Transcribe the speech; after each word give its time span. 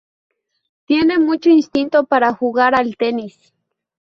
Tiene 0.85 1.19
mucho 1.19 1.51
instinto 1.51 2.07
para 2.07 2.33
jugar 2.33 2.73
al 2.73 2.97
tenis. 2.97 3.53